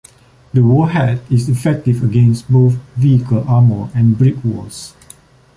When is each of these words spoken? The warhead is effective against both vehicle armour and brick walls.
The 0.51 0.63
warhead 0.63 1.21
is 1.29 1.47
effective 1.47 2.01
against 2.03 2.51
both 2.51 2.73
vehicle 2.95 3.43
armour 3.47 3.91
and 3.93 4.17
brick 4.17 4.43
walls. 4.43 4.95